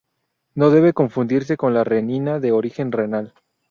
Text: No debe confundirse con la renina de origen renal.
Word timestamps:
No 0.55 0.71
debe 0.71 0.93
confundirse 0.93 1.57
con 1.57 1.75
la 1.75 1.83
renina 1.83 2.39
de 2.39 2.51
origen 2.51 2.91
renal. 2.91 3.35